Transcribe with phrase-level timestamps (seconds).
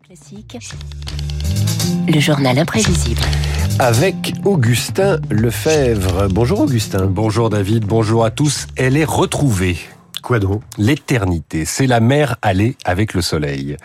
[0.00, 0.56] Classique,
[2.08, 3.20] le journal imprévisible.
[3.78, 6.28] Avec Augustin Lefebvre.
[6.30, 7.04] Bonjour Augustin.
[7.06, 8.68] Bonjour David, bonjour à tous.
[8.76, 9.76] Elle est retrouvée.
[10.22, 10.62] Quoi donc?
[10.78, 13.76] L'éternité, c'est la mer allée avec le soleil.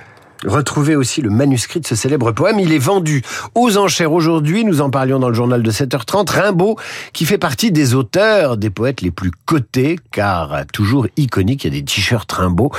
[0.46, 2.60] Retrouvez aussi le manuscrit de ce célèbre poème.
[2.60, 3.21] Il est vendu
[3.53, 4.63] aux enchères aujourd'hui.
[4.63, 6.29] Nous en parlions dans le journal de 7h30.
[6.29, 6.78] Rimbaud,
[7.12, 11.78] qui fait partie des auteurs, des poètes les plus cotés, car toujours iconique, il y
[11.78, 12.71] a des t-shirts Rimbaud.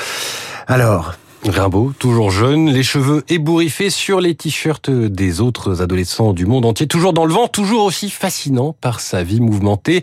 [0.66, 1.14] Alors,
[1.44, 6.86] Rimbaud, toujours jeune, les cheveux ébouriffés sur les t-shirts des autres adolescents du monde entier,
[6.86, 10.02] toujours dans le vent, toujours aussi fascinant par sa vie mouvementée.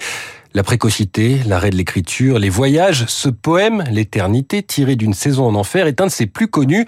[0.54, 5.88] La précocité, l'arrêt de l'écriture, les voyages, ce poème, L'éternité, tiré d'une saison en enfer,
[5.88, 6.86] est un de ses plus connus.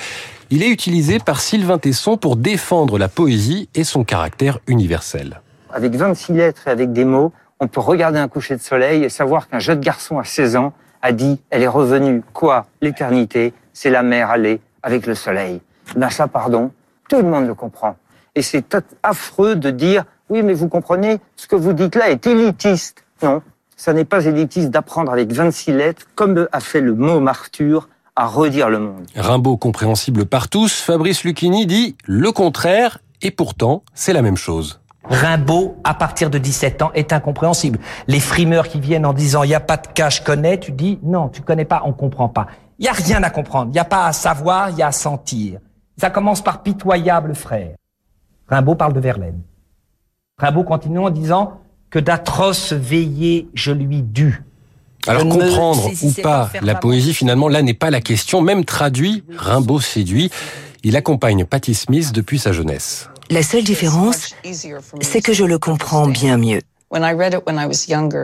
[0.50, 5.42] Il est utilisé par Sylvain Tesson pour défendre la poésie et son caractère universel.
[5.70, 9.10] Avec 26 lettres et avec des mots, on peut regarder un coucher de soleil et
[9.10, 12.68] savoir qu'un jeune garçon à 16 ans a dit «elle est revenue, quoi?
[12.82, 15.62] L'éternité, c'est la mer allée avec le soleil.
[15.96, 16.72] Ben ça, pardon,
[17.08, 17.96] tout le monde le comprend.
[18.34, 22.26] Et c'est affreux de dire, oui, mais vous comprenez, ce que vous dites là est
[22.26, 23.04] élitiste.
[23.22, 23.44] Non,
[23.76, 28.26] ça n'est pas élitiste d'apprendre avec 26 lettres, comme a fait le mot Martyr, à
[28.26, 29.06] redire le monde.
[29.16, 34.80] Rimbaud compréhensible par tous, Fabrice Lucchini dit le contraire, et pourtant, c'est la même chose.
[35.10, 37.80] Rimbaud, à partir de 17 ans, est incompréhensible.
[38.08, 40.72] Les frimeurs qui viennent en disant il n'y a pas de cas, je connais, tu
[40.72, 42.48] dis non, tu connais pas, on comprend pas.
[42.80, 44.88] Il n'y a rien à comprendre, il n'y a pas à savoir, il y a
[44.88, 45.60] à sentir.
[45.98, 47.76] Ça commence par pitoyable frère.
[48.48, 49.42] Rimbaud parle de Verlaine.
[50.38, 54.44] Rimbaud continue en disant que d'atroces veillées je lui dus.
[55.08, 58.42] Alors comprendre ou pas la poésie, finalement, là n'est pas la question.
[58.42, 60.30] Même traduit, Rimbaud séduit.
[60.84, 63.10] Il accompagne Patti Smith depuis sa jeunesse.
[63.30, 64.36] La seule différence,
[65.02, 66.62] c'est que je le comprends bien mieux.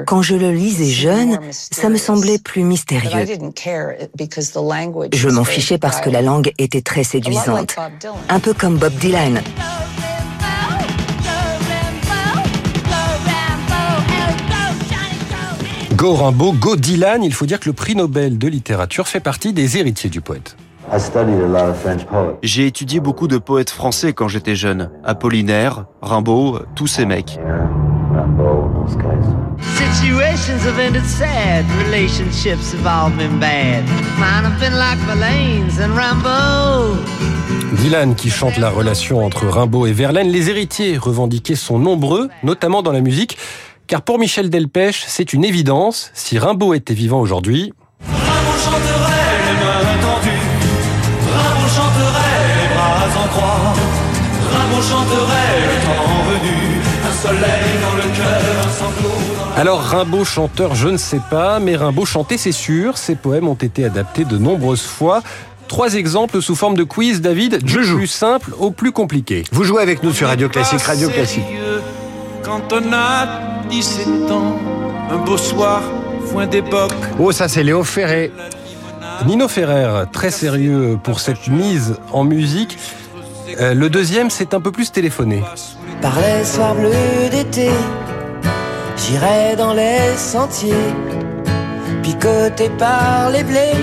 [0.07, 3.25] Quand je le lisais jeune, ça me semblait plus mystérieux.
[5.13, 7.75] Je m'en fichais parce que la langue était très séduisante.
[8.29, 9.41] Un peu comme Bob Dylan.
[15.95, 19.53] Go Rimbaud, Go Dylan, il faut dire que le prix Nobel de littérature fait partie
[19.53, 20.55] des héritiers du poète.
[22.43, 24.92] J'ai étudié beaucoup de poètes français quand j'étais jeune.
[25.04, 27.39] Apollinaire, Rimbaud, tous ces mecs.
[29.59, 33.83] Situations have ended sad, relationships have all been bad.
[34.20, 36.98] Mine have been like Verlaine's and Rimbaud.
[37.81, 42.83] Dylan qui chante la relation entre Rimbaud et Verlaine, les héritiers revendiqués sont nombreux, notamment
[42.83, 43.37] dans la musique,
[43.87, 47.73] car pour Michel Delpech, c'est une évidence, si Rimbaud était vivant aujourd'hui...
[48.05, 50.52] Rimbaud chanterait les mains tendues,
[51.36, 53.73] Rimbaud chanterait les bras en croix,
[54.54, 56.58] Rimbaud chanterait le temps venu,
[57.08, 61.76] un soleil dans le cœur, un sanglot Alors Rimbaud chanteur, je ne sais pas, mais
[61.76, 62.98] Rimbaud chantait, c'est sûr.
[62.98, 65.22] Ses poèmes ont été adaptés de nombreuses fois.
[65.67, 69.43] Trois exemples sous forme de quiz, David, du plus simple au plus compliqué.
[69.52, 71.43] Vous jouez avec nous sur Radio Classique, Radio Classique.
[72.43, 73.27] Quand on a
[73.70, 74.58] 17 ans,
[75.10, 75.82] un beau soir,
[76.32, 76.93] foin d'époque.
[77.17, 78.32] Oh, ça c'est Léo Ferré.
[79.26, 82.78] Nino Ferrer, très sérieux pour cette mise en musique.
[83.60, 85.42] Euh, le deuxième, c'est un peu plus téléphoné.
[86.02, 87.70] Par les soirs bleus d'été,
[88.98, 90.73] j'irai dans les sentiers,
[92.02, 93.73] picoté par les blés,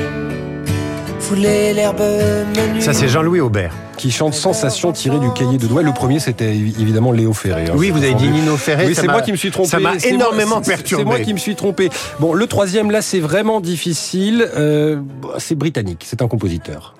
[1.30, 2.00] fouler l'herbe
[2.56, 2.80] menue.
[2.80, 5.82] Ça c'est Jean-Louis Aubert qui chante Sensation tirée du cahier de doigts.
[5.82, 7.66] Le premier, c'était évidemment Léo Ferré.
[7.68, 8.86] Hein, oui, vous avez dit Nino Ferré.
[8.86, 9.68] Oui, c'est moi qui me suis trompé.
[9.68, 11.02] Ça m'a énormément perturbé.
[11.02, 11.90] C'est moi qui me suis trompé.
[12.18, 14.48] Bon, le troisième, là, c'est vraiment difficile.
[14.56, 15.00] Euh,
[15.38, 16.04] c'est britannique.
[16.06, 16.94] C'est un compositeur.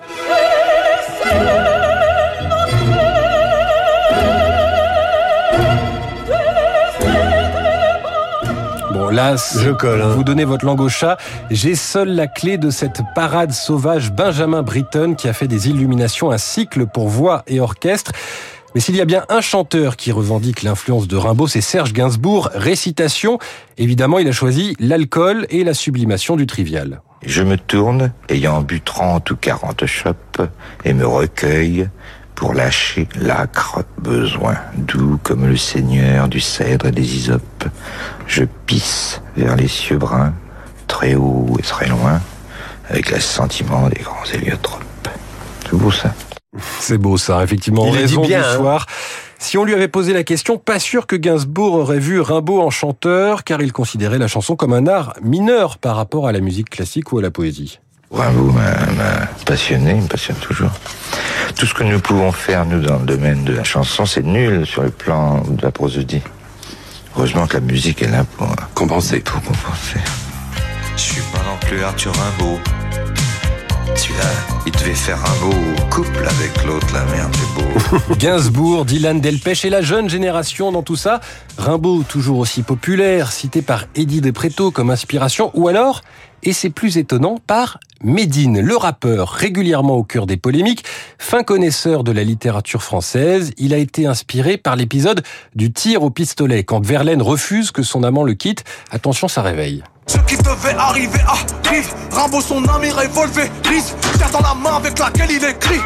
[9.11, 10.01] Là, je colle.
[10.01, 10.13] Hein.
[10.15, 11.17] Vous donnez votre langue au chat.
[11.49, 16.31] J'ai seul la clé de cette parade sauvage Benjamin Britten qui a fait des illuminations,
[16.31, 18.11] un cycle pour voix et orchestre.
[18.73, 22.49] Mais s'il y a bien un chanteur qui revendique l'influence de Rimbaud, c'est Serge Gainsbourg.
[22.53, 23.37] Récitation,
[23.77, 27.01] évidemment, il a choisi l'alcool et la sublimation du trivial.
[27.25, 30.41] Je me tourne, ayant bu 30 ou 40 chopes,
[30.85, 31.89] et me recueille
[32.35, 37.65] pour lâcher l'âcre besoin, doux comme le seigneur du cèdre et des isopes.
[38.27, 40.33] Je pisse vers les cieux bruns,
[40.87, 42.21] très haut et très loin,
[42.89, 45.09] avec l'assentiment des grands héliotropes.
[45.69, 46.13] C'est beau ça
[46.79, 47.85] C'est beau ça, effectivement.
[47.85, 48.55] Il raison bien, du hein.
[48.57, 48.85] soir.
[49.39, 52.69] Si on lui avait posé la question, pas sûr que Gainsbourg aurait vu Rimbaud en
[52.69, 56.69] chanteur, car il considérait la chanson comme un art mineur par rapport à la musique
[56.69, 57.79] classique ou à la poésie.
[58.11, 60.71] Rimbaud m'a passionné, il me passionne toujours.
[61.55, 64.65] Tout ce que nous pouvons faire, nous, dans le domaine de la chanson, c'est nul
[64.65, 66.21] sur le plan de la prosodie.
[67.15, 69.19] Heureusement que la musique est là pour compenser.
[69.19, 69.99] Pour compenser.
[70.95, 72.59] Je suis pas non plus Arthur Rimbaud.
[73.95, 74.23] Celui-là,
[74.65, 75.55] il devait faire un beau
[75.89, 78.15] couple avec l'autre, la merde, c'est beau.
[78.17, 81.21] Gainsbourg, Dylan Delpech et la jeune génération dans tout ça.
[81.57, 84.31] Rimbaud, toujours aussi populaire, cité par Eddie de
[84.71, 86.01] comme inspiration, ou alors,
[86.43, 90.83] et c'est plus étonnant, par Médine, le rappeur, régulièrement au cœur des polémiques,
[91.19, 95.21] fin connaisseur de la littérature française, il a été inspiré par l'épisode
[95.55, 98.63] du tir au pistolet, quand Verlaine refuse que son amant le quitte.
[98.89, 99.83] Attention, ça réveille.
[100.07, 103.95] Ce qui devait arriver arrive, Rimbaud son ami revolvé, grise,
[104.31, 105.79] dans la main avec laquelle il écrit.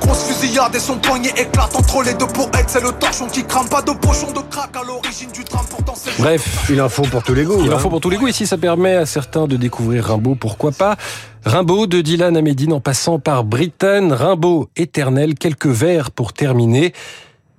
[0.00, 2.68] Grosse fusillade et son poignet éclate entre les deux poètes.
[2.68, 5.66] C'est le torchon qui crame pas de pochon de crack à l'origine du drame.
[5.68, 7.60] Pourtant, Bref, il en faut pour tous les goûts.
[7.62, 7.78] Il en hein.
[7.78, 8.28] faut pour tous les goûts.
[8.28, 10.96] Et si ça permet à certains de découvrir Rimbaud, pourquoi pas
[11.44, 16.92] Rimbaud de Dylan à Médine en passant par Britain, Rimbaud éternel, quelques vers pour terminer.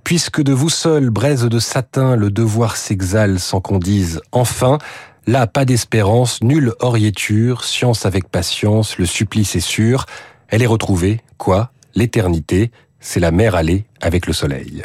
[0.04, 4.80] Puisque de vous seul, braise de satin, le devoir s'exhale sans qu'on dise enfin,
[5.28, 10.06] là pas d'espérance, nulle oriéture, science avec patience, le supplice est sûr,
[10.48, 11.72] elle est retrouvée, quoi?
[11.96, 14.84] L'éternité, c'est la mer allée avec le soleil.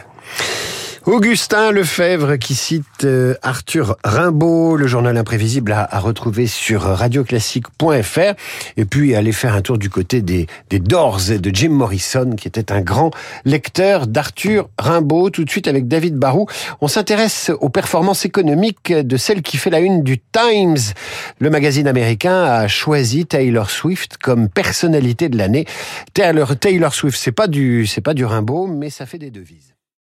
[1.07, 8.35] Augustin Lefebvre qui cite euh, Arthur Rimbaud, le journal imprévisible à, retrouver sur radioclassique.fr
[8.77, 12.33] et puis aller faire un tour du côté des, des Doors et de Jim Morrison
[12.37, 13.13] qui était un grand
[13.45, 15.31] lecteur d'Arthur Rimbaud.
[15.31, 16.49] Tout de suite avec David Barou,
[16.81, 20.93] on s'intéresse aux performances économiques de celle qui fait la une du Times.
[21.39, 25.67] Le magazine américain a choisi Taylor Swift comme personnalité de l'année.
[26.15, 29.76] Taylor, Taylor Swift, c'est pas du, c'est pas du Rimbaud, mais ça fait des devises.